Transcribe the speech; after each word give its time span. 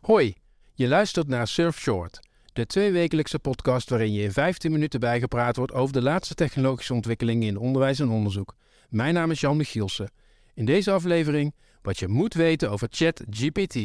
Hoi, 0.00 0.34
je 0.74 0.88
luistert 0.88 1.28
naar 1.28 1.48
Surf 1.48 1.78
Short, 1.78 2.20
de 2.52 2.66
tweewekelijkse 2.66 3.38
podcast 3.38 3.90
waarin 3.90 4.12
je 4.12 4.22
in 4.22 4.32
15 4.32 4.72
minuten 4.72 5.00
bijgepraat 5.00 5.56
wordt 5.56 5.72
over 5.72 5.92
de 5.92 6.02
laatste 6.02 6.34
technologische 6.34 6.94
ontwikkelingen 6.94 7.48
in 7.48 7.56
onderwijs 7.56 7.98
en 7.98 8.08
onderzoek. 8.08 8.54
Mijn 8.88 9.14
naam 9.14 9.30
is 9.30 9.40
Jan 9.40 9.56
Michielsen. 9.56 10.10
In 10.54 10.64
deze 10.64 10.90
aflevering 10.90 11.54
wat 11.82 11.98
je 11.98 12.08
moet 12.08 12.34
weten 12.34 12.70
over 12.70 12.88
ChatGPT 12.90 13.76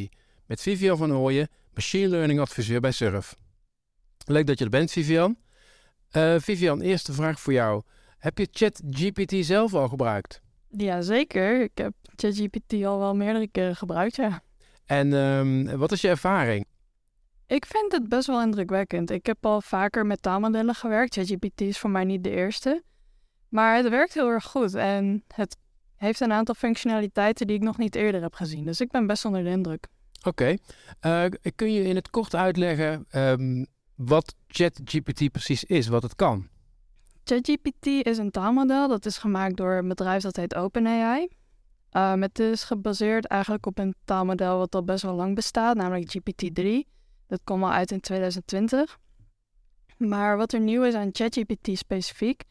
met 0.45 0.61
Vivian 0.61 0.97
van 0.97 1.13
Ooyen, 1.13 1.49
machine 1.73 2.07
learning 2.07 2.39
adviseur 2.39 2.79
bij 2.79 2.91
Surf. 2.91 3.35
Leuk 4.25 4.47
dat 4.47 4.57
je 4.57 4.63
er 4.63 4.71
bent, 4.71 4.91
Vivian. 4.91 5.37
Uh, 6.11 6.35
Vivian, 6.39 6.81
eerste 6.81 7.13
vraag 7.13 7.39
voor 7.39 7.53
jou. 7.53 7.81
Heb 8.17 8.37
je 8.37 8.47
ChatGPT 8.51 9.45
zelf 9.45 9.73
al 9.73 9.87
gebruikt? 9.87 10.41
Jazeker, 10.69 11.61
ik 11.61 11.71
heb 11.73 11.93
ChatGPT 12.15 12.73
al 12.73 12.99
wel 12.99 13.15
meerdere 13.15 13.47
keren 13.47 13.75
gebruikt, 13.75 14.15
ja. 14.15 14.41
En 14.85 15.13
um, 15.13 15.77
wat 15.77 15.91
is 15.91 16.01
je 16.01 16.07
ervaring? 16.07 16.65
Ik 17.47 17.65
vind 17.65 17.91
het 17.91 18.09
best 18.09 18.27
wel 18.27 18.41
indrukwekkend. 18.41 19.11
Ik 19.11 19.25
heb 19.25 19.45
al 19.45 19.61
vaker 19.61 20.05
met 20.05 20.21
taalmodellen 20.21 20.75
gewerkt. 20.75 21.13
ChatGPT 21.13 21.61
is 21.61 21.77
voor 21.77 21.89
mij 21.89 22.03
niet 22.03 22.23
de 22.23 22.29
eerste. 22.29 22.83
Maar 23.49 23.75
het 23.75 23.89
werkt 23.89 24.13
heel 24.13 24.29
erg 24.29 24.43
goed 24.43 24.73
en 24.73 25.23
het 25.27 25.57
heeft 25.95 26.19
een 26.19 26.31
aantal 26.31 26.55
functionaliteiten 26.55 27.47
die 27.47 27.55
ik 27.55 27.61
nog 27.61 27.77
niet 27.77 27.95
eerder 27.95 28.21
heb 28.21 28.33
gezien. 28.33 28.65
Dus 28.65 28.81
ik 28.81 28.91
ben 28.91 29.07
best 29.07 29.25
onder 29.25 29.43
de 29.43 29.49
indruk. 29.49 29.87
Oké. 30.23 30.57
Okay. 31.01 31.25
Uh, 31.25 31.31
kun 31.55 31.73
je 31.73 31.83
in 31.83 31.95
het 31.95 32.09
kort 32.09 32.35
uitleggen 32.35 33.05
um, 33.11 33.65
wat 33.95 34.35
ChatGPT 34.47 35.31
precies 35.31 35.63
is, 35.63 35.87
wat 35.87 36.03
het 36.03 36.15
kan? 36.15 36.47
ChatGPT 37.27 37.85
is 37.85 38.17
een 38.17 38.31
taalmodel 38.31 38.87
dat 38.87 39.05
is 39.05 39.17
gemaakt 39.17 39.57
door 39.57 39.73
een 39.73 39.87
bedrijf 39.87 40.21
dat 40.21 40.35
heet 40.35 40.55
OpenAI. 40.55 41.27
Um, 41.91 42.21
het 42.21 42.39
is 42.39 42.63
gebaseerd 42.63 43.25
eigenlijk 43.25 43.65
op 43.65 43.77
een 43.77 43.95
taalmodel 44.03 44.57
wat 44.57 44.75
al 44.75 44.83
best 44.83 45.03
wel 45.03 45.13
lang 45.13 45.35
bestaat, 45.35 45.75
namelijk 45.75 46.17
GPT-3. 46.17 46.65
Dat 47.27 47.41
kwam 47.43 47.63
al 47.63 47.71
uit 47.71 47.91
in 47.91 47.99
2020. 47.99 48.97
Maar 49.97 50.37
wat 50.37 50.53
er 50.53 50.59
nieuw 50.59 50.83
is 50.83 50.93
aan 50.93 51.09
ChatGPT 51.11 51.77
specifiek, 51.77 52.43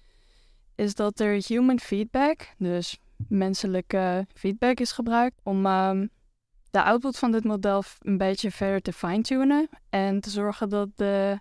is 0.75 0.95
dat 0.95 1.21
er 1.21 1.43
human 1.47 1.81
feedback, 1.81 2.55
dus 2.59 2.99
menselijke 3.29 4.27
feedback, 4.35 4.81
is 4.81 4.93
gebruikt 4.93 5.41
om 5.43 5.67
um, 5.67 6.11
de 6.71 6.83
output 6.83 7.19
van 7.19 7.33
dit 7.33 7.45
model 7.45 7.83
een 7.99 8.19
beetje 8.19 8.51
verder 8.51 8.81
te 8.81 8.93
fine-tunen 8.93 9.69
en 9.91 10.21
te 10.21 10.31
zorgen 10.31 10.69
dat 10.69 10.89
de 10.95 11.39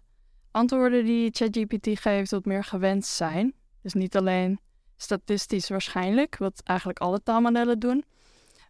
antwoorden 0.54 1.06
die 1.06 1.30
ChatGPT 1.32 2.00
geeft 2.00 2.32
wat 2.32 2.46
meer 2.46 2.64
gewenst 2.64 3.10
zijn. 3.10 3.54
Dus 3.82 3.94
niet 3.94 4.18
alleen 4.18 4.60
statistisch 4.98 5.70
waarschijnlijk, 5.70 6.38
wat 6.38 6.62
eigenlijk 6.64 7.00
alle 7.00 7.24
taalmodellen 7.24 7.80
doen, 7.80 8.04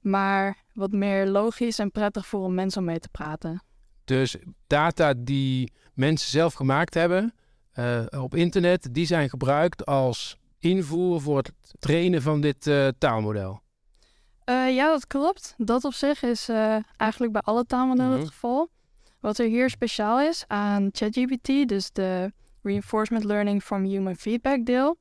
maar 0.02 0.64
wat 0.74 0.92
meer 0.92 1.28
logisch 1.28 1.80
en 1.80 1.92
prettig 1.92 2.28
voor 2.28 2.46
een 2.46 2.54
mens 2.54 2.78
om 2.78 2.84
mee 2.84 3.00
te 3.00 3.10
praten. 3.10 3.64
Dus 4.04 4.36
data 4.68 5.14
die 5.18 5.72
mensen 5.94 6.30
zelf 6.30 6.54
gemaakt 6.54 6.94
hebben 6.94 7.34
uh, 7.80 8.06
op 8.10 8.36
internet, 8.36 8.88
die 8.92 9.06
zijn 9.06 9.30
gebruikt 9.30 9.86
als 9.86 10.38
invoer 10.60 11.22
voor 11.22 11.38
het 11.38 11.52
trainen 11.80 12.22
van 12.22 12.42
dit 12.42 12.68
uh, 12.68 12.88
taalmodel. 12.98 13.62
Uh, 14.46 14.76
ja, 14.76 14.92
dat 14.92 15.08
klopt. 15.08 15.54
Dat 15.58 15.84
op 15.84 15.94
zich 15.94 16.24
is 16.24 16.50
eigenlijk 16.98 17.32
bij 17.32 17.42
alle 17.42 17.66
taalmodellen 17.66 18.12
mm 18.12 18.18
-hmm. 18.18 18.26
het 18.26 18.34
geval. 18.34 18.70
Wat 19.24 19.38
er 19.38 19.46
hier 19.46 19.70
speciaal 19.70 20.22
is 20.22 20.44
aan 20.48 20.90
ChatGPT, 20.92 21.68
dus 21.68 21.92
de 21.92 22.34
Reinforcement 22.62 23.24
Learning 23.24 23.64
from 23.64 23.84
Human 23.84 24.16
Feedback 24.16 24.66
deel, 24.66 24.98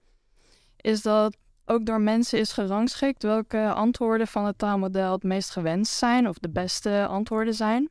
is 0.76 1.02
dat 1.02 1.36
ook 1.64 1.86
door 1.86 2.00
mensen 2.00 2.38
is 2.38 2.52
gerangschikt 2.52 3.22
welke 3.22 3.72
antwoorden 3.72 4.26
van 4.26 4.44
het 4.44 4.58
taalmodel 4.58 5.12
het 5.12 5.22
meest 5.22 5.50
gewenst 5.50 5.92
zijn 5.92 6.28
of 6.28 6.38
de 6.38 6.50
beste 6.50 7.06
antwoorden 7.08 7.54
zijn. 7.54 7.88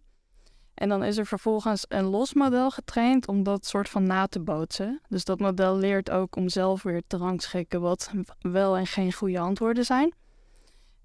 En 0.74 0.90
dan 0.90 1.04
is 1.04 1.18
er 1.18 1.26
vervolgens 1.26 1.86
een 1.88 2.06
los 2.06 2.34
model 2.34 2.72
getraind 2.72 3.28
om 3.28 3.44
dat 3.44 3.66
soort 3.66 3.90
van 3.90 4.04
na 4.04 4.28
te 4.28 4.40
bootsen. 4.40 5.02
Dus 5.10 5.26
dat 5.26 5.40
model 5.40 5.78
leert 5.78 6.12
ook 6.12 6.36
om 6.36 6.50
zelf 6.50 6.84
weer 6.84 7.02
te 7.08 7.18
rangschikken 7.18 7.82
wat 7.82 8.12
wel 8.40 8.78
en 8.78 8.88
geen 8.88 9.14
goede 9.14 9.40
antwoorden 9.40 9.86
zijn. 9.86 10.14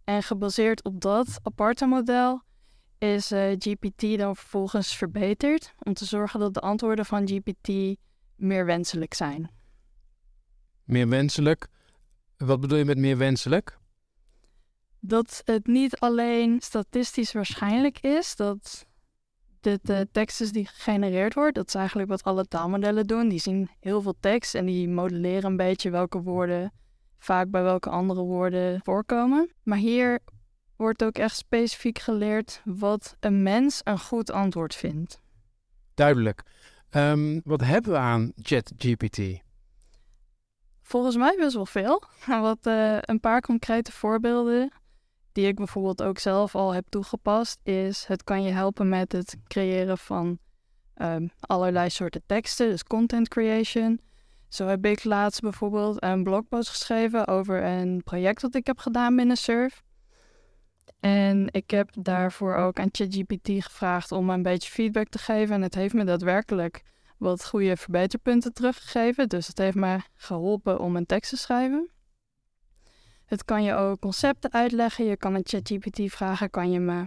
En 0.05 0.23
gebaseerd 0.23 0.85
op 0.85 1.01
dat 1.01 1.39
aparte 1.43 1.87
model 1.87 2.45
is 2.99 3.33
uh, 3.33 3.53
eh, 3.53 3.59
GPT 3.59 4.19
dan 4.19 4.37
vervolgens 4.37 4.97
verbeterd 4.97 5.75
om 5.83 5.95
te 5.95 6.05
zorgen 6.05 6.41
dat 6.41 6.55
de 6.55 6.61
antwoorden 6.61 7.07
van 7.07 7.29
GPT 7.29 7.99
meer 8.37 8.67
wenselijk 8.67 9.15
zijn. 9.15 9.51
Meer 10.85 11.09
wenselijk? 11.09 11.69
Wat 12.37 12.61
bedoel 12.61 12.79
je 12.79 12.85
met 12.85 12.99
meer 12.99 13.17
wenselijk? 13.17 13.79
Dat 15.01 15.43
het 15.45 15.67
niet 15.67 15.99
alleen 15.99 16.61
statistisch 16.61 17.33
waarschijnlijk 17.33 17.99
is 17.99 18.37
dat 18.37 18.87
dit 19.61 19.87
de 19.87 19.95
uh, 19.95 20.01
tekst 20.13 20.41
is 20.41 20.53
die 20.53 20.67
gegenereerd 20.67 21.35
wordt. 21.35 21.55
Dat 21.55 21.69
is 21.69 21.75
eigenlijk 21.75 22.09
wat 22.09 22.23
alle 22.23 22.45
taalmodellen 22.45 23.07
doen. 23.07 23.29
Die 23.29 23.41
zien 23.41 23.69
heel 23.81 24.03
veel 24.03 24.15
tekst 24.21 24.55
en 24.55 24.67
die 24.67 24.89
modelleren 24.89 25.51
een 25.51 25.57
beetje 25.57 25.91
welke 25.91 26.23
woorden 26.23 26.73
vaak 27.19 27.51
bij 27.51 27.63
welke 27.63 27.91
andere 27.91 28.21
woorden 28.21 28.81
voorkomen. 28.83 29.51
Maar 29.63 29.79
hier 29.79 30.21
wordt 30.77 31.05
ook 31.05 31.19
echt 31.19 31.37
specifiek 31.37 31.99
geleerd 31.99 32.61
wat 32.65 33.17
een 33.21 33.43
mens 33.43 33.81
een 33.85 33.99
goed 33.99 34.31
antwoord 34.31 34.75
vindt. 34.75 35.21
Duidelijk. 35.95 36.43
Um, 36.91 37.41
wat 37.45 37.61
hebben 37.61 37.93
we 37.93 37.99
aan 37.99 38.33
ChatGPT? 38.37 39.21
Volgens 40.83 41.17
mij 41.17 41.37
best 41.39 41.55
wel 41.55 41.67
veel. 41.67 42.03
Wat 42.27 42.67
uh, 42.67 42.99
een 43.01 43.21
paar 43.21 43.41
concrete 43.41 43.93
voorbeelden 43.93 44.73
die 45.33 45.47
ik 45.47 45.57
bijvoorbeeld 45.57 46.03
ook 46.03 46.19
zelf 46.19 46.55
al 46.55 46.75
heb 46.75 46.87
toegepast, 46.89 47.61
is 47.63 48.05
het 48.05 48.25
kan 48.25 48.43
je 48.43 48.51
helpen 48.51 48.89
met 48.89 49.13
het 49.13 49.37
creëren 49.47 49.99
van 49.99 50.39
um, 50.97 51.31
allerlei 51.41 51.91
soorten 51.91 52.23
teksten, 52.27 52.69
dus 52.69 52.83
content 52.83 53.29
creation. 53.29 54.01
Zo 54.49 54.67
heb 54.67 54.87
ik 54.87 55.05
laatst 55.05 55.41
bijvoorbeeld 55.41 56.03
een 56.03 56.23
blogpost 56.23 56.69
geschreven 56.69 57.27
over 57.27 57.65
een 57.65 58.03
project 58.05 58.41
dat 58.41 58.55
ik 58.55 58.67
heb 58.67 58.79
gedaan 58.79 59.17
binnen 59.17 59.37
Surf. 59.37 59.83
En 61.07 61.49
ik 61.51 61.71
heb 61.71 61.91
daarvoor 61.99 62.55
ook 62.55 62.79
aan 62.79 62.89
ChatGPT 62.93 63.49
gevraagd 63.65 64.13
om 64.13 64.31
een 64.31 64.43
beetje 64.43 64.71
feedback 64.71 65.09
te 65.09 65.19
geven. 65.19 65.55
En 65.55 65.63
het 65.63 65.75
heeft 65.75 65.95
me 65.95 66.05
daadwerkelijk 66.05 66.83
wat 67.19 67.47
goede 67.47 67.77
verbeterpunten 67.77 68.53
teruggegeven. 68.53 69.29
Dus 69.29 69.47
het 69.47 69.59
heeft 69.59 69.77
mij 69.77 70.01
geholpen 70.15 70.81
om 70.81 70.97
een 70.97 71.07
tekst 71.07 71.31
te 71.31 71.37
schrijven. 71.37 71.91
Het 73.25 73.45
kan 73.45 73.63
je 73.63 73.75
ook 73.75 74.01
concepten 74.01 74.53
uitleggen. 74.53 75.05
Je 75.05 75.17
kan 75.17 75.35
een 75.35 75.45
ChatGPT 75.45 76.13
vragen, 76.13 76.51
kan 76.51 76.71
je 76.71 76.81
me 76.81 77.07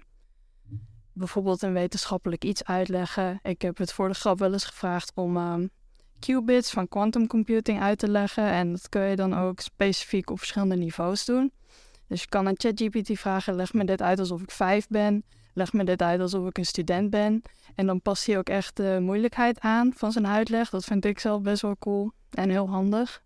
bijvoorbeeld 1.13 1.61
een 1.61 1.73
wetenschappelijk 1.73 2.43
iets 2.43 2.63
uitleggen. 2.63 3.39
Ik 3.43 3.61
heb 3.61 3.77
het 3.77 3.93
voor 3.93 4.07
de 4.07 4.13
grap 4.13 4.39
wel 4.39 4.53
eens 4.53 4.65
gevraagd 4.65 5.11
om 5.15 5.37
um, 5.37 5.69
qubits 6.19 6.71
van 6.71 6.87
quantum 6.87 7.27
computing 7.27 7.81
uit 7.81 7.99
te 7.99 8.09
leggen. 8.09 8.43
En 8.43 8.71
dat 8.71 8.89
kun 8.89 9.01
je 9.01 9.15
dan 9.15 9.33
ook 9.37 9.59
specifiek 9.59 10.29
op 10.29 10.37
verschillende 10.37 10.75
niveaus 10.75 11.25
doen. 11.25 11.51
Dus 12.09 12.21
je 12.21 12.27
kan 12.27 12.45
een 12.45 12.57
ChatGPT 12.57 13.19
vragen: 13.19 13.55
leg 13.55 13.73
me 13.73 13.85
dit 13.85 14.01
uit 14.01 14.19
alsof 14.19 14.41
ik 14.41 14.51
vijf 14.51 14.87
ben. 14.87 15.23
Leg 15.53 15.73
me 15.73 15.83
dit 15.83 16.01
uit 16.01 16.19
alsof 16.19 16.47
ik 16.47 16.57
een 16.57 16.65
student 16.65 17.09
ben. 17.09 17.41
En 17.75 17.85
dan 17.85 18.01
past 18.01 18.25
hij 18.25 18.37
ook 18.37 18.49
echt 18.49 18.75
de 18.75 18.97
moeilijkheid 19.01 19.59
aan 19.59 19.93
van 19.95 20.11
zijn 20.11 20.27
uitleg. 20.27 20.69
Dat 20.69 20.83
vind 20.83 21.05
ik 21.05 21.19
zelf 21.19 21.41
best 21.41 21.61
wel 21.61 21.77
cool 21.79 22.11
en 22.29 22.49
heel 22.49 22.69
handig. 22.69 23.23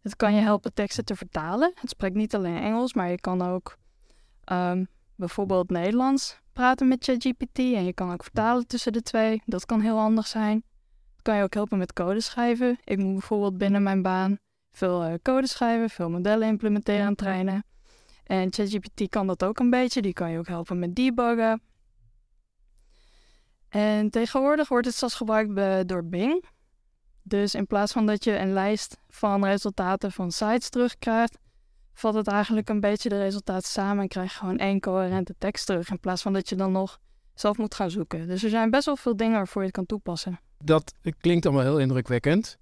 Het 0.00 0.16
kan 0.16 0.34
je 0.34 0.40
helpen 0.40 0.74
teksten 0.74 1.04
te 1.04 1.16
vertalen. 1.16 1.72
Het 1.74 1.90
spreekt 1.90 2.14
niet 2.14 2.34
alleen 2.34 2.56
Engels, 2.56 2.94
maar 2.94 3.10
je 3.10 3.20
kan 3.20 3.42
ook 3.42 3.76
um, 4.52 4.88
bijvoorbeeld 5.14 5.70
Nederlands 5.70 6.40
praten 6.52 6.88
met 6.88 7.04
ChatGPT. 7.04 7.58
En 7.58 7.84
je 7.84 7.92
kan 7.92 8.12
ook 8.12 8.22
vertalen 8.22 8.66
tussen 8.66 8.92
de 8.92 9.02
twee. 9.02 9.42
Dat 9.44 9.66
kan 9.66 9.80
heel 9.80 9.98
handig 9.98 10.26
zijn. 10.26 10.64
Het 11.12 11.22
kan 11.22 11.36
je 11.36 11.42
ook 11.42 11.54
helpen 11.54 11.78
met 11.78 11.92
code 11.92 12.20
schrijven. 12.20 12.78
Ik 12.84 12.98
moet 12.98 13.12
bijvoorbeeld 13.12 13.58
binnen 13.58 13.82
mijn 13.82 14.02
baan 14.02 14.38
veel 14.72 15.06
uh, 15.06 15.14
code 15.22 15.46
schrijven, 15.46 15.90
veel 15.90 16.10
modellen 16.10 16.48
implementeren 16.48 17.06
en 17.06 17.14
trainen. 17.14 17.64
En 18.24 18.52
ChatGPT 18.52 19.08
kan 19.08 19.26
dat 19.26 19.44
ook 19.44 19.58
een 19.58 19.70
beetje. 19.70 20.02
Die 20.02 20.12
kan 20.12 20.30
je 20.30 20.38
ook 20.38 20.48
helpen 20.48 20.78
met 20.78 20.94
debuggen. 20.94 21.62
En 23.68 24.10
tegenwoordig 24.10 24.68
wordt 24.68 24.86
het 24.86 24.94
zelfs 24.94 25.14
gebruikt 25.14 25.88
door 25.88 26.04
Bing. 26.04 26.44
Dus 27.22 27.54
in 27.54 27.66
plaats 27.66 27.92
van 27.92 28.06
dat 28.06 28.24
je 28.24 28.38
een 28.38 28.52
lijst 28.52 28.96
van 29.08 29.44
resultaten 29.44 30.12
van 30.12 30.32
sites 30.32 30.68
terugkrijgt, 30.68 31.38
vat 31.92 32.14
het 32.14 32.26
eigenlijk 32.26 32.68
een 32.68 32.80
beetje 32.80 33.08
de 33.08 33.18
resultaten 33.18 33.68
samen 33.68 34.02
en 34.02 34.08
krijg 34.08 34.32
je 34.32 34.38
gewoon 34.38 34.58
één 34.58 34.80
coherente 34.80 35.34
tekst 35.38 35.66
terug. 35.66 35.90
In 35.90 36.00
plaats 36.00 36.22
van 36.22 36.32
dat 36.32 36.48
je 36.48 36.56
dan 36.56 36.72
nog 36.72 36.98
zelf 37.34 37.58
moet 37.58 37.74
gaan 37.74 37.90
zoeken. 37.90 38.26
Dus 38.26 38.42
er 38.42 38.50
zijn 38.50 38.70
best 38.70 38.84
wel 38.84 38.96
veel 38.96 39.16
dingen 39.16 39.36
waarvoor 39.36 39.60
je 39.60 39.66
het 39.66 39.76
kan 39.76 39.86
toepassen. 39.86 40.40
Dat 40.58 40.92
klinkt 41.20 41.46
allemaal 41.46 41.64
heel 41.64 41.78
indrukwekkend. 41.78 42.58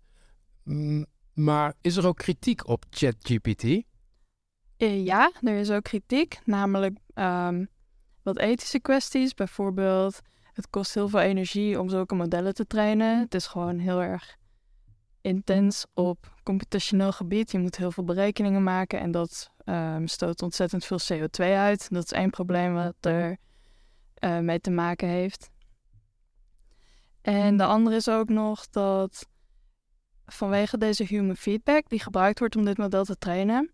Maar 1.39 1.75
is 1.81 1.97
er 1.97 2.07
ook 2.07 2.17
kritiek 2.17 2.69
op 2.69 2.85
ChatGPT? 2.91 3.65
Uh, 3.65 5.05
ja, 5.05 5.33
er 5.41 5.57
is 5.57 5.71
ook 5.71 5.83
kritiek, 5.83 6.39
namelijk 6.45 6.99
um, 7.15 7.69
wat 8.23 8.39
ethische 8.39 8.81
kwesties. 8.81 9.35
Bijvoorbeeld, 9.35 10.21
het 10.53 10.71
kost 10.71 10.95
heel 10.95 11.09
veel 11.09 11.21
energie 11.21 11.81
om 11.81 11.89
zulke 11.89 12.15
modellen 12.15 12.55
te 12.55 12.67
trainen. 12.67 13.21
Het 13.21 13.35
is 13.35 13.47
gewoon 13.47 13.79
heel 13.79 14.03
erg 14.03 14.37
intens 15.21 15.87
op 15.95 16.33
computationeel 16.43 17.13
gebied. 17.13 17.51
Je 17.51 17.59
moet 17.59 17.77
heel 17.77 17.93
veel 17.93 18.05
berekeningen 18.05 18.63
maken 18.63 19.01
en 19.01 19.11
dat 19.11 19.51
ehm, 19.65 20.07
stoot 20.07 20.43
ontzettend 20.43 20.85
veel 20.85 21.01
CO2 21.13 21.45
uit. 21.45 21.91
Dat 21.91 22.05
is 22.05 22.13
één 22.13 22.31
probleem 22.31 22.75
wat 22.75 22.95
er 23.01 23.37
uh, 24.25 24.39
mee 24.39 24.61
te 24.61 24.71
maken 24.71 25.09
heeft. 25.09 25.51
En 27.21 27.57
de 27.57 27.65
andere 27.65 27.97
is 27.97 28.09
ook 28.09 28.29
nog 28.29 28.69
dat 28.69 29.29
vanwege 30.33 30.79
deze 30.79 31.05
human 31.05 31.37
feedback 31.37 31.89
die 31.89 32.01
gebruikt 32.01 32.39
wordt 32.39 32.57
om 32.57 32.65
dit 32.65 32.79
model 32.79 33.05
te 33.05 33.19
trainen, 33.19 33.71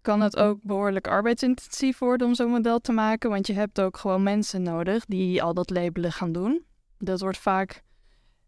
kan 0.00 0.20
het 0.20 0.36
ook 0.36 0.62
behoorlijk 0.62 1.08
arbeidsintensief 1.08 1.98
worden 1.98 2.26
om 2.26 2.34
zo'n 2.34 2.50
model 2.50 2.80
te 2.80 2.92
maken. 2.92 3.30
Want 3.30 3.46
je 3.46 3.52
hebt 3.52 3.80
ook 3.80 3.96
gewoon 3.96 4.22
mensen 4.22 4.62
nodig 4.62 5.04
die 5.04 5.42
al 5.42 5.54
dat 5.54 5.70
labelen 5.70 6.12
gaan 6.12 6.32
doen. 6.32 6.64
Dat 6.98 7.20
wordt 7.20 7.38
vaak 7.38 7.82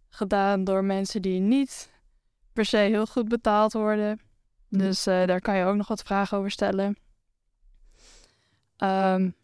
gedaan 0.08 0.64
door 0.64 0.84
mensen 0.84 1.22
die 1.22 1.40
niet 1.40 1.90
per 2.52 2.64
se 2.64 2.76
heel 2.76 3.06
goed 3.06 3.28
betaald 3.28 3.72
worden. 3.72 4.20
Dus 4.68 5.06
uh, 5.06 5.26
daar 5.26 5.40
kan 5.40 5.56
je 5.56 5.64
ook 5.64 5.76
nog 5.76 5.88
wat 5.88 6.02
vragen 6.02 6.38
over 6.38 6.50
stellen. 6.50 6.96
Um, 8.78 9.34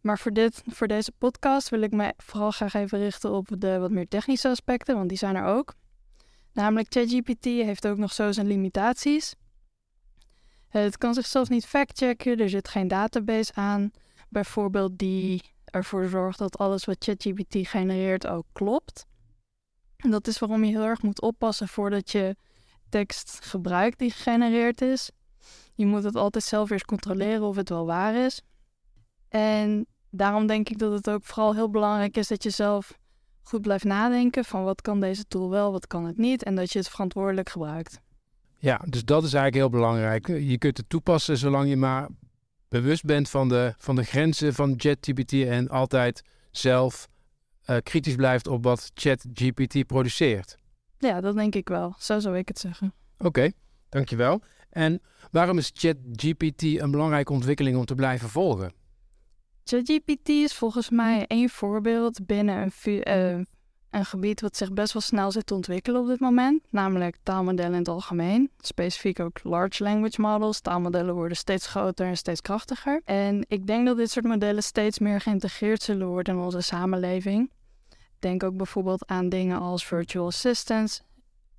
maar 0.00 0.18
voor, 0.18 0.32
dit, 0.32 0.62
voor 0.66 0.86
deze 0.86 1.12
podcast 1.12 1.68
wil 1.68 1.80
ik 1.80 1.92
me 1.92 2.14
vooral 2.16 2.50
graag 2.50 2.74
even 2.74 2.98
richten 2.98 3.30
op 3.30 3.48
de 3.58 3.78
wat 3.78 3.90
meer 3.90 4.08
technische 4.08 4.48
aspecten, 4.48 4.96
want 4.96 5.08
die 5.08 5.18
zijn 5.18 5.36
er 5.36 5.44
ook. 5.44 5.74
Namelijk, 6.56 6.92
ChatGPT 6.92 7.44
heeft 7.44 7.86
ook 7.86 7.96
nog 7.96 8.12
zo 8.12 8.32
zijn 8.32 8.46
limitaties. 8.46 9.34
Het 10.68 10.98
kan 10.98 11.14
zichzelf 11.14 11.48
niet 11.48 11.66
factchecken, 11.66 12.38
er 12.38 12.48
zit 12.48 12.68
geen 12.68 12.88
database 12.88 13.54
aan, 13.54 13.90
bijvoorbeeld 14.28 14.98
die 14.98 15.42
ervoor 15.64 16.06
zorgt 16.06 16.38
dat 16.38 16.58
alles 16.58 16.84
wat 16.84 16.96
ChatGPT 16.98 17.68
genereert 17.68 18.26
ook 18.26 18.44
klopt. 18.52 19.06
En 19.96 20.10
dat 20.10 20.26
is 20.26 20.38
waarom 20.38 20.64
je 20.64 20.70
heel 20.70 20.84
erg 20.84 21.02
moet 21.02 21.20
oppassen 21.20 21.68
voordat 21.68 22.10
je 22.10 22.36
tekst 22.88 23.44
gebruikt 23.44 23.98
die 23.98 24.10
gegenereerd 24.10 24.80
is. 24.80 25.10
Je 25.74 25.86
moet 25.86 26.04
het 26.04 26.16
altijd 26.16 26.44
zelf 26.44 26.70
eerst 26.70 26.84
controleren 26.84 27.42
of 27.42 27.56
het 27.56 27.68
wel 27.68 27.86
waar 27.86 28.14
is. 28.14 28.42
En 29.28 29.86
daarom 30.10 30.46
denk 30.46 30.68
ik 30.68 30.78
dat 30.78 30.92
het 30.92 31.10
ook 31.10 31.24
vooral 31.24 31.54
heel 31.54 31.70
belangrijk 31.70 32.16
is 32.16 32.28
dat 32.28 32.42
je 32.42 32.50
zelf 32.50 32.98
goed 33.48 33.62
blijft 33.62 33.84
nadenken 33.84 34.44
van 34.44 34.64
wat 34.64 34.82
kan 34.82 35.00
deze 35.00 35.26
tool 35.26 35.50
wel, 35.50 35.72
wat 35.72 35.86
kan 35.86 36.04
het 36.04 36.16
niet 36.16 36.42
en 36.42 36.54
dat 36.54 36.72
je 36.72 36.78
het 36.78 36.88
verantwoordelijk 36.88 37.48
gebruikt. 37.48 38.00
Ja, 38.58 38.80
dus 38.88 39.04
dat 39.04 39.24
is 39.24 39.32
eigenlijk 39.32 39.54
heel 39.54 39.80
belangrijk. 39.80 40.26
Je 40.26 40.58
kunt 40.58 40.76
het 40.76 40.88
toepassen 40.88 41.36
zolang 41.36 41.68
je 41.68 41.76
maar 41.76 42.08
bewust 42.68 43.04
bent 43.04 43.28
van 43.30 43.48
de, 43.48 43.74
van 43.78 43.96
de 43.96 44.02
grenzen 44.02 44.54
van 44.54 44.74
ChatGPT 44.76 45.32
en 45.32 45.68
altijd 45.68 46.22
zelf 46.50 47.08
uh, 47.70 47.76
kritisch 47.82 48.14
blijft 48.14 48.46
op 48.46 48.62
wat 48.64 48.90
ChatGPT 48.94 49.86
produceert. 49.86 50.58
Ja, 50.98 51.20
dat 51.20 51.34
denk 51.34 51.54
ik 51.54 51.68
wel. 51.68 51.94
Zo 51.98 52.18
zou 52.18 52.36
ik 52.38 52.48
het 52.48 52.58
zeggen. 52.58 52.94
Oké, 53.18 53.50
dankjewel. 53.88 54.42
En 54.70 55.02
waarom 55.30 55.58
is 55.58 55.70
ChatGPT 55.74 56.62
een 56.62 56.90
belangrijke 56.90 57.32
ontwikkeling 57.32 57.76
om 57.76 57.84
te 57.84 57.94
blijven 57.94 58.28
volgen? 58.28 58.72
ChatGPT 59.68 60.28
is 60.28 60.54
volgens 60.54 60.90
mij 60.90 61.24
één 61.26 61.48
voorbeeld 61.48 62.26
binnen 62.26 62.72
een, 62.84 63.02
uh, 63.08 63.44
een 63.90 64.04
gebied 64.04 64.40
wat 64.40 64.56
zich 64.56 64.72
best 64.72 64.92
wel 64.92 65.02
snel 65.02 65.30
zit 65.30 65.46
te 65.46 65.54
ontwikkelen 65.54 66.00
op 66.00 66.06
dit 66.06 66.20
moment, 66.20 66.62
namelijk 66.70 67.16
taalmodellen 67.22 67.72
in 67.72 67.78
het 67.78 67.88
algemeen. 67.88 68.50
Specifiek 68.58 69.20
ook 69.20 69.40
large 69.42 69.82
language 69.82 70.20
models. 70.20 70.60
Taalmodellen 70.60 71.14
worden 71.14 71.36
steeds 71.36 71.66
groter 71.66 72.06
en 72.06 72.16
steeds 72.16 72.40
krachtiger. 72.40 73.00
En 73.04 73.44
ik 73.48 73.66
denk 73.66 73.86
dat 73.86 73.96
dit 73.96 74.10
soort 74.10 74.24
modellen 74.24 74.62
steeds 74.62 74.98
meer 74.98 75.20
geïntegreerd 75.20 75.82
zullen 75.82 76.06
worden 76.06 76.34
in 76.34 76.40
onze 76.40 76.60
samenleving. 76.60 77.50
Denk 78.18 78.42
ook 78.42 78.56
bijvoorbeeld 78.56 79.06
aan 79.06 79.28
dingen 79.28 79.60
als 79.60 79.86
virtual 79.86 80.26
assistants. 80.26 81.02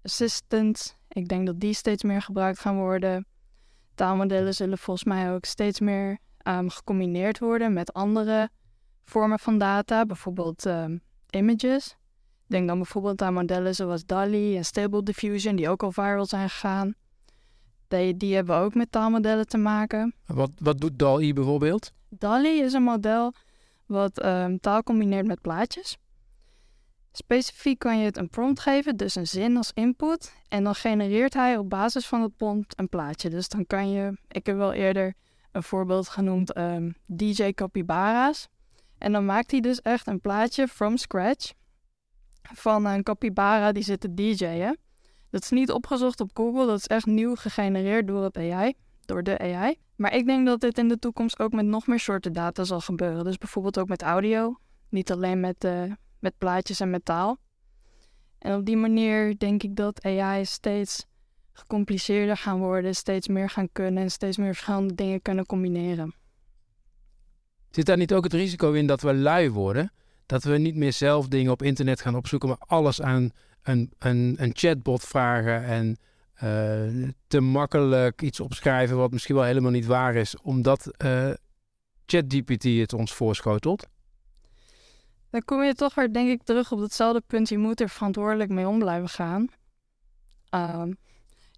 assistants. 0.03 0.95
Ik 1.07 1.27
denk 1.27 1.45
dat 1.45 1.59
die 1.59 1.73
steeds 1.73 2.03
meer 2.03 2.21
gebruikt 2.21 2.59
gaan 2.59 2.77
worden. 2.77 3.25
Taalmodellen 3.95 4.53
zullen 4.53 4.77
volgens 4.77 5.05
mij 5.05 5.33
ook 5.33 5.45
steeds 5.45 5.79
meer 5.79 6.17
um, 6.47 6.69
gecombineerd 6.69 7.39
worden 7.39 7.73
met 7.73 7.93
andere 7.93 8.49
vormen 9.03 9.39
van 9.39 9.57
data, 9.57 10.05
bijvoorbeeld 10.05 10.65
um, 10.65 11.01
images. 11.29 11.95
Denk 12.47 12.67
dan 12.67 12.77
bijvoorbeeld 12.77 13.21
aan 13.21 13.33
modellen 13.33 13.75
zoals 13.75 14.05
DALI 14.05 14.57
en 14.57 14.65
Stable 14.65 15.03
Diffusion, 15.03 15.55
die 15.55 15.69
ook 15.69 15.83
al 15.83 15.91
viral 15.91 16.25
zijn 16.25 16.49
gegaan. 16.49 16.95
Die, 17.87 18.17
die 18.17 18.35
hebben 18.35 18.55
ook 18.55 18.75
met 18.75 18.91
taalmodellen 18.91 19.47
te 19.47 19.57
maken. 19.57 20.15
Wat, 20.25 20.51
wat 20.57 20.79
doet 20.79 20.99
DALI 20.99 21.33
bijvoorbeeld? 21.33 21.91
DALI 22.09 22.61
is 22.61 22.73
een 22.73 22.83
model 22.83 23.33
wat 23.85 24.25
um, 24.25 24.59
taal 24.59 24.83
combineert 24.83 25.27
met 25.27 25.41
plaatjes. 25.41 25.97
Specifiek 27.11 27.79
kan 27.79 27.99
je 27.99 28.05
het 28.05 28.17
een 28.17 28.29
prompt 28.29 28.59
geven, 28.59 28.97
dus 28.97 29.15
een 29.15 29.27
zin 29.27 29.57
als 29.57 29.71
input. 29.73 30.33
En 30.47 30.63
dan 30.63 30.75
genereert 30.75 31.33
hij 31.33 31.57
op 31.57 31.69
basis 31.69 32.07
van 32.07 32.21
het 32.21 32.37
prompt 32.37 32.79
een 32.79 32.89
plaatje. 32.89 33.29
Dus 33.29 33.49
dan 33.49 33.65
kan 33.65 33.91
je, 33.91 34.17
ik 34.27 34.45
heb 34.45 34.57
wel 34.57 34.73
eerder 34.73 35.13
een 35.51 35.63
voorbeeld 35.63 36.09
genoemd 36.09 36.57
um, 36.57 36.95
DJ 37.05 37.51
Capybara's. 37.51 38.47
En 38.97 39.11
dan 39.11 39.25
maakt 39.25 39.51
hij 39.51 39.59
dus 39.59 39.81
echt 39.81 40.07
een 40.07 40.21
plaatje 40.21 40.67
from 40.67 40.97
scratch 40.97 41.53
van 42.53 42.85
een 42.85 43.03
capybara 43.03 43.71
die 43.71 43.83
zit 43.83 43.99
te 43.99 44.13
DJ'en. 44.13 44.77
Dat 45.29 45.41
is 45.41 45.49
niet 45.49 45.71
opgezocht 45.71 46.21
op 46.21 46.29
Google, 46.33 46.65
dat 46.65 46.79
is 46.79 46.87
echt 46.87 47.05
nieuw 47.05 47.35
gegenereerd 47.35 48.07
door 48.07 48.23
het 48.23 48.37
AI, 48.37 48.73
door 49.05 49.23
de 49.23 49.39
AI. 49.39 49.75
Maar 49.95 50.15
ik 50.15 50.25
denk 50.25 50.45
dat 50.45 50.59
dit 50.59 50.77
in 50.77 50.87
de 50.87 50.99
toekomst 50.99 51.39
ook 51.39 51.51
met 51.51 51.65
nog 51.65 51.87
meer 51.87 51.99
soorten 51.99 52.33
data 52.33 52.63
zal 52.63 52.79
gebeuren. 52.79 53.23
Dus 53.23 53.37
bijvoorbeeld 53.37 53.77
ook 53.77 53.87
met 53.87 54.01
audio, 54.01 54.59
niet 54.89 55.11
alleen 55.11 55.39
met, 55.39 55.63
uh, 55.63 55.93
met 56.19 56.37
plaatjes 56.37 56.79
en 56.79 56.89
met 56.89 57.05
taal. 57.05 57.37
En 58.39 58.55
op 58.55 58.65
die 58.65 58.77
manier 58.77 59.37
denk 59.37 59.63
ik 59.63 59.75
dat 59.75 60.03
AI 60.03 60.45
steeds 60.45 61.05
gecompliceerder 61.57 62.37
gaan 62.37 62.59
worden, 62.59 62.95
steeds 62.95 63.27
meer 63.27 63.49
gaan 63.49 63.69
kunnen 63.71 64.03
en 64.03 64.11
steeds 64.11 64.37
meer 64.37 64.53
verschillende 64.53 64.95
dingen 64.95 65.21
kunnen 65.21 65.45
combineren. 65.45 66.13
Zit 67.69 67.85
daar 67.85 67.97
niet 67.97 68.13
ook 68.13 68.23
het 68.23 68.33
risico 68.33 68.71
in 68.71 68.87
dat 68.87 69.01
we 69.01 69.13
lui 69.13 69.51
worden? 69.51 69.91
Dat 70.25 70.43
we 70.43 70.57
niet 70.57 70.75
meer 70.75 70.93
zelf 70.93 71.27
dingen 71.27 71.51
op 71.51 71.61
internet 71.61 72.01
gaan 72.01 72.15
opzoeken, 72.15 72.49
maar 72.49 72.57
alles 72.67 73.01
aan 73.01 73.31
een, 73.61 73.91
een, 73.97 74.35
een 74.37 74.51
chatbot 74.53 75.03
vragen 75.03 75.63
en 75.63 75.97
uh, 76.43 77.09
te 77.27 77.39
makkelijk 77.39 78.21
iets 78.21 78.39
opschrijven 78.39 78.97
wat 78.97 79.11
misschien 79.11 79.35
wel 79.35 79.43
helemaal 79.43 79.71
niet 79.71 79.85
waar 79.85 80.15
is, 80.15 80.37
omdat 80.41 80.91
uh, 81.05 81.29
ChatGPT 82.05 82.63
het 82.63 82.93
ons 82.93 83.13
voorschotelt? 83.13 83.87
Dan 85.29 85.41
kom 85.45 85.63
je 85.63 85.73
toch 85.73 85.95
weer, 85.95 86.13
denk 86.13 86.29
ik, 86.29 86.43
terug 86.43 86.71
op 86.71 86.79
hetzelfde 86.79 87.21
punt. 87.27 87.49
Je 87.49 87.57
moet 87.57 87.81
er 87.81 87.89
verantwoordelijk 87.89 88.49
mee 88.49 88.67
om 88.67 88.79
blijven 88.79 89.09
gaan. 89.09 89.47
Um, 90.49 90.97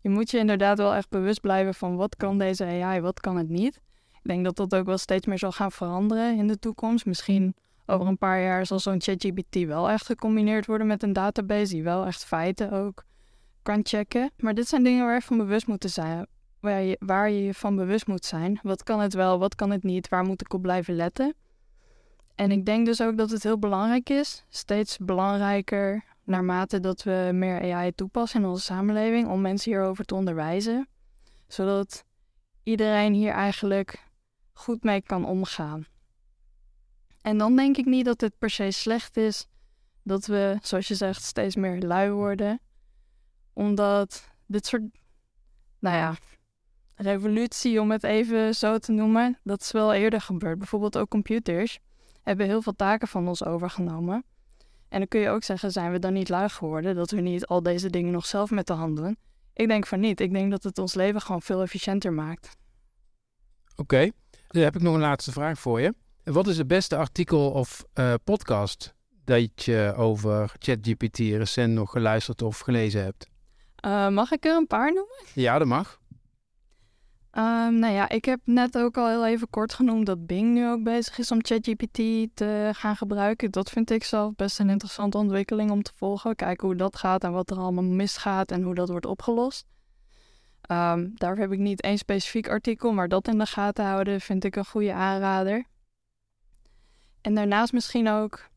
je 0.02 0.10
moet 0.10 0.32
je 0.32 0.38
inderdaad 0.38 0.78
wel 0.78 0.94
echt 0.94 1.10
bewust 1.10 1.42
blijven 1.42 1.74
van 1.74 1.96
wat 1.96 2.16
kan 2.16 2.38
deze 2.38 2.66
AI, 2.66 3.02
wat 3.02 3.20
kan 3.20 3.38
het 3.38 3.50
niet. 3.50 3.76
Ik 4.08 4.30
denk 4.30 4.44
dat 4.44 4.56
dat 4.56 4.76
ook 4.76 4.86
wel 4.86 4.98
steeds 4.98 5.28
meer 5.28 5.38
zal 5.38 5.52
gaan 5.52 5.72
veranderen 5.72 6.38
in 6.38 6.48
de 6.48 6.60
toekomst. 6.60 7.06
Misschien 7.06 7.56
over 7.86 8.08
een 8.08 8.18
paar 8.18 8.42
jaar 8.42 8.66
zal 8.66 8.80
zo'n 8.80 9.02
ChatGPT 9.02 9.66
wel 9.66 9.90
echt 9.90 10.06
gecombineerd 10.06 10.66
worden 10.66 10.88
met 10.88 11.04
een 11.04 11.14
database 11.14 11.74
die 11.74 11.84
wel 11.84 12.06
echt 12.06 12.26
feiten 12.26 12.72
ook 12.72 13.04
kan 13.62 13.80
checken. 13.84 14.32
Maar 14.38 14.54
dit 14.54 14.68
zijn 14.68 14.84
dingen 14.84 15.06
waar 15.06 15.14
je 15.14 15.22
van 15.22 15.38
bewust 15.38 15.68
moet 15.68 15.86
zijn. 15.88 16.28
Waar 16.60 16.82
je, 16.82 16.98
waar 17.00 17.30
je 17.30 17.54
van 17.54 17.76
bewust 17.76 18.08
moet 18.08 18.26
zijn. 18.26 18.60
Wat 18.64 18.84
kan 18.84 19.00
het 19.00 19.14
wel, 19.14 19.40
wat 19.40 19.56
kan 19.56 19.72
het 19.72 19.84
niet, 19.84 20.10
waar 20.10 20.24
moet 20.24 20.42
ik 20.42 20.54
op 20.54 20.62
blijven 20.62 20.96
letten? 20.96 21.34
En 22.36 22.52
ik 22.52 22.66
denk 22.66 22.86
dus 22.86 23.02
ook 23.02 23.18
dat 23.18 23.30
het 23.30 23.44
heel 23.44 23.60
belangrijk 23.60 24.10
is, 24.10 24.46
steeds 24.50 24.98
belangrijker 24.98 26.04
naarmate 26.30 26.80
dat 26.80 27.04
we 27.04 27.30
meer 27.34 27.74
AI 27.74 27.94
toepassen 27.94 28.42
in 28.42 28.48
onze 28.48 28.64
samenleving 28.64 29.28
om 29.28 29.42
mensen 29.42 29.72
hierover 29.72 30.06
te 30.06 30.16
onderwijzen, 30.16 30.88
zodat 31.48 32.06
iedereen 32.64 33.14
hier 33.14 33.32
eigenlijk 33.32 34.10
goed 34.54 34.84
mee 34.84 35.02
kan 35.02 35.26
omgaan. 35.26 35.86
En 37.22 37.38
dan 37.38 37.56
denk 37.56 37.78
ik 37.78 37.86
niet 37.86 38.06
dat 38.06 38.22
het 38.22 38.38
per 38.38 38.50
se 38.50 38.72
slecht 38.72 39.18
is 39.18 39.48
dat 40.04 40.26
we, 40.26 40.58
zoals 40.62 40.88
je 40.88 40.96
zegt, 40.96 41.24
steeds 41.24 41.56
meer 41.56 41.82
lui 41.82 42.12
worden, 42.12 42.60
omdat 43.54 44.30
dit 44.46 44.66
soort, 44.66 44.82
nou 45.80 45.96
ja, 45.96 46.16
revolutie 46.96 47.82
om 47.82 47.92
het 47.92 48.04
even 48.04 48.56
zo 48.56 48.78
te 48.78 48.92
noemen, 48.92 49.38
dat 49.44 49.62
is 49.62 49.72
wel 49.72 49.94
eerder 49.94 50.22
gebeurd. 50.22 50.58
Bijvoorbeeld 50.58 50.98
ook 50.98 51.10
computers 51.10 51.80
hebben 52.24 52.46
heel 52.46 52.62
veel 52.62 52.76
taken 52.76 53.08
van 53.08 53.28
ons 53.28 53.44
overgenomen. 53.44 54.24
En 54.90 54.98
dan 55.00 55.08
kun 55.08 55.20
je 55.20 55.30
ook 55.30 55.44
zeggen, 55.44 55.72
zijn 55.72 55.92
we 55.92 56.00
dan 56.00 56.14
niet 56.14 56.30
lui 56.30 56.50
geworden 56.50 56.96
dat 56.96 57.12
we 57.12 57.22
niet 57.22 57.46
al 57.46 57.64
deze 57.64 57.90
dingen 57.90 58.12
nog 58.12 58.26
zelf 58.26 58.52
met 58.52 58.68
de 58.68 58.74
hand 58.74 58.98
doen? 58.98 59.18
Ik 59.54 59.68
denk 59.68 59.88
van 59.88 60.00
niet. 60.00 60.20
Ik 60.20 60.34
denk 60.34 60.52
dat 60.52 60.64
het 60.64 60.78
ons 60.78 60.94
leven 60.94 61.22
gewoon 61.22 61.42
veel 61.42 61.62
efficiënter 61.62 62.14
maakt. 62.14 62.58
Oké, 63.76 64.12
dan 64.48 64.64
heb 64.64 64.76
ik 64.76 64.82
nog 64.82 64.94
een 64.94 65.00
laatste 65.00 65.32
vraag 65.32 65.60
voor 65.60 65.82
je. 65.82 65.94
Wat 66.24 66.48
is 66.48 66.58
het 66.58 66.68
beste 66.68 66.96
artikel 66.96 67.52
of 67.52 67.86
uh, 67.94 68.14
podcast 68.24 68.94
dat 69.24 69.64
je 69.64 69.94
over 69.98 70.54
ChatGPT 70.60 71.18
recent 71.18 71.74
nog 71.74 71.92
geluisterd 71.92 72.42
of 72.42 72.60
gelezen 72.60 73.04
hebt? 73.04 73.28
Uh, 73.86 74.10
mag 74.10 74.32
ik 74.32 74.46
er 74.46 74.56
een 74.56 74.68
paar 74.68 74.94
noemen? 74.94 75.16
Ja, 75.34 75.58
dat 75.58 75.68
mag. 75.68 75.99
Um, 77.40 77.80
nou 77.80 77.94
ja, 77.94 78.10
ik 78.10 78.26
heb 78.26 78.40
net 78.44 78.78
ook 78.78 78.98
al 78.98 79.08
heel 79.08 79.26
even 79.26 79.50
kort 79.50 79.74
genoemd 79.74 80.06
dat 80.06 80.26
Bing 80.26 80.54
nu 80.54 80.70
ook 80.70 80.84
bezig 80.84 81.18
is 81.18 81.32
om 81.32 81.46
ChatGPT 81.46 82.28
te 82.34 82.70
gaan 82.74 82.96
gebruiken. 82.96 83.52
Dat 83.52 83.70
vind 83.70 83.92
ik 83.92 84.04
zelf 84.04 84.36
best 84.36 84.60
een 84.60 84.70
interessante 84.70 85.18
ontwikkeling 85.18 85.72
om 85.72 85.84
te 85.84 85.92
volgen. 85.96 86.36
Kijken 86.36 86.68
hoe 86.68 86.76
dat 86.76 86.96
gaat 86.96 87.24
en 87.24 87.32
wat 87.32 87.50
er 87.50 87.58
allemaal 87.58 87.84
misgaat 87.84 88.52
en 88.52 88.64
hoe 88.64 88.76
dat 88.76 88.90
wordt 88.90 89.06
opgelost. 89.06 89.66
Um, 90.72 91.12
daar 91.16 91.38
heb 91.38 91.52
ik 91.52 91.60
niet 91.60 91.82
één 91.82 91.98
specifiek 91.98 92.50
artikel, 92.50 92.92
maar 92.92 93.08
dat 93.08 93.28
in 93.28 93.38
de 93.38 93.46
gaten 93.46 93.86
houden 93.86 94.22
vind 94.22 94.44
ik 94.44 94.56
een 94.56 94.66
goede 94.66 94.94
aanrader. 94.94 95.66
En 97.22 97.34
daarnaast 97.34 97.74
misschien 97.74 98.10
ook 98.10 98.50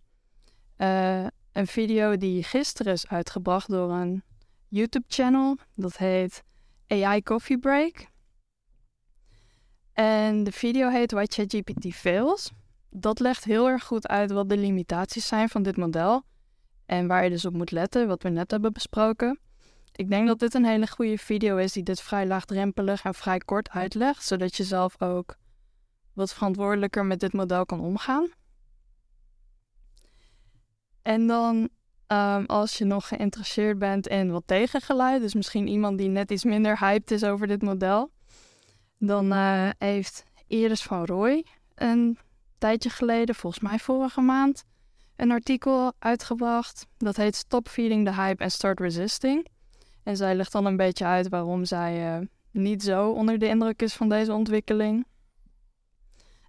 uh, 0.79 1.27
een 1.53 1.67
video 1.67 2.17
die 2.17 2.43
gisteren 2.43 2.93
is 2.93 3.09
uitgebracht 3.09 3.69
door 3.69 3.91
een 3.91 4.23
YouTube-channel. 4.69 5.57
Dat 5.75 5.97
heet 5.97 6.43
AI 6.87 7.23
Coffee 7.23 7.59
Break. 7.59 8.11
En 9.93 10.45
de 10.45 10.53
video 10.53 10.89
heet 10.89 11.13
Why 11.13 11.25
ChatGPT 11.27 11.95
Fails. 11.95 12.53
Dat 12.91 13.21
legt 13.21 13.45
heel 13.45 13.69
erg 13.69 13.85
goed 13.85 14.09
uit 14.09 14.31
wat 14.31 14.49
de 14.49 14.57
limitaties 14.57 15.27
zijn 15.27 15.49
van 15.49 15.63
dit 15.63 15.77
model. 15.77 16.23
En 16.87 17.07
waar 17.07 17.25
je 17.25 17.31
dus 17.31 17.45
op 17.45 17.53
moet 17.53 17.71
letten, 17.71 18.09
wat 18.09 18.23
we 18.23 18.29
net 18.29 18.51
hebben 18.51 18.73
besproken. 18.73 19.39
Ik 19.93 20.11
denk 20.11 20.27
dat 20.27 20.39
dit 20.39 20.55
een 20.55 20.65
hele 20.65 20.87
goede 20.87 21.19
video 21.19 21.57
is 21.57 21.73
die 21.73 21.83
dit 21.83 22.01
vrij 22.01 22.27
laagdrempelig 22.27 23.05
en 23.05 23.15
vrij 23.15 23.39
kort 23.39 23.71
uitlegt, 23.71 24.25
zodat 24.25 24.57
je 24.57 24.65
zelf 24.65 25.01
ook 25.01 25.37
wat 26.13 26.35
verantwoordelijker 26.35 27.05
met 27.05 27.21
dit 27.21 27.33
model 27.33 27.67
kan 27.67 27.81
omgaan. 27.81 28.31
En 31.03 31.27
dan, 31.27 31.69
um, 32.07 32.47
als 32.47 32.79
je 32.79 32.85
nog 32.85 33.09
geïnteresseerd 33.09 33.79
bent 33.79 34.07
in 34.07 34.31
wat 34.31 34.43
tegengeluid, 34.47 35.21
dus 35.21 35.35
misschien 35.35 35.67
iemand 35.67 35.99
die 35.99 36.09
net 36.09 36.31
iets 36.31 36.45
minder 36.45 36.79
hyped 36.79 37.11
is 37.11 37.25
over 37.25 37.47
dit 37.47 37.63
model, 37.63 38.11
dan 39.07 39.33
uh, 39.33 39.69
heeft 39.79 40.25
Iris 40.47 40.83
van 40.83 41.05
Roy 41.05 41.45
een 41.75 42.19
tijdje 42.59 42.91
geleden, 42.91 43.35
volgens 43.35 43.63
mij 43.63 43.79
vorige 43.79 44.21
maand, 44.21 44.65
een 45.17 45.31
artikel 45.31 45.93
uitgebracht. 45.99 46.87
Dat 46.97 47.17
heet 47.17 47.37
Stop 47.37 47.69
Feeding 47.69 48.07
the 48.07 48.15
Hype 48.15 48.43
and 48.43 48.53
Start 48.53 48.81
Resisting. 48.81 49.47
En 50.03 50.17
zij 50.17 50.35
legt 50.35 50.53
dan 50.53 50.67
een 50.67 50.77
beetje 50.77 51.05
uit 51.05 51.29
waarom 51.29 51.65
zij 51.65 52.19
uh, 52.19 52.27
niet 52.51 52.83
zo 52.83 53.11
onder 53.11 53.39
de 53.39 53.47
indruk 53.47 53.83
is 53.83 53.95
van 53.95 54.09
deze 54.09 54.33
ontwikkeling. 54.33 55.07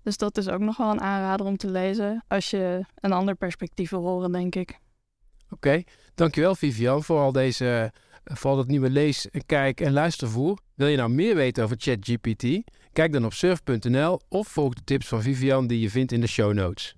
Dus 0.04 0.18
dat 0.18 0.38
is 0.38 0.50
ook 0.50 0.60
nog 0.60 0.78
wel 0.78 0.92
een 0.92 1.02
aanrader 1.02 1.46
om 1.46 1.58
te 1.58 1.70
lezen 1.70 2.24
als 2.28 2.50
je 2.50 2.86
een 2.96 3.12
ander 3.12 3.36
perspectief 3.36 3.90
wil 3.90 4.02
horen, 4.02 4.32
denk 4.32 4.56
ik. 4.56 4.80
Oké, 5.50 5.84
dankjewel 6.16 6.56
Vivian 6.56 7.04
voor 7.04 7.20
al 7.20 7.32
deze, 7.32 7.92
voor 8.24 8.56
dat 8.56 8.68
nieuwe 8.68 8.90
lees-, 8.90 9.28
kijk- 9.46 9.82
en 9.82 9.94
luistervoer. 9.94 10.58
Wil 10.74 10.88
je 10.88 10.98
nou 10.98 11.10
meer 11.10 11.36
weten 11.36 11.64
over 11.64 11.76
ChatGPT? 11.80 12.72
Kijk 12.94 13.14
dan 13.14 13.26
op 13.26 13.34
surf.nl 13.34 14.20
of 14.30 14.48
volg 14.48 14.74
de 14.74 14.84
tips 14.84 15.08
van 15.08 15.22
Vivian 15.22 15.68
die 15.68 15.80
je 15.80 15.90
vindt 15.90 16.12
in 16.12 16.22
de 16.22 16.28
show 16.28 16.54
notes. 16.54 16.96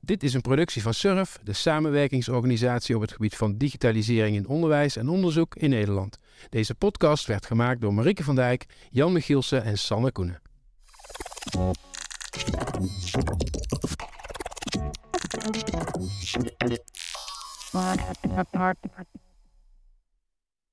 Dit 0.00 0.22
is 0.22 0.34
een 0.34 0.40
productie 0.40 0.82
van 0.82 0.94
Surf, 0.94 1.38
de 1.42 1.52
samenwerkingsorganisatie 1.52 2.94
op 2.94 3.00
het 3.00 3.12
gebied 3.12 3.36
van 3.36 3.56
digitalisering 3.56 4.36
in 4.36 4.48
onderwijs 4.48 4.96
en 4.96 5.08
onderzoek 5.08 5.54
in 5.54 5.70
Nederland. 5.70 6.18
Deze 6.48 6.74
podcast 6.74 7.26
werd 7.26 7.46
gemaakt 7.46 7.80
door 7.80 7.94
Marieke 7.94 8.24
van 8.24 8.34
Dijk, 8.34 8.66
Jan 8.90 9.12
Michielsen 9.12 9.62
en 9.62 9.78
Sanne 9.78 10.12
Koenen. 10.12 10.40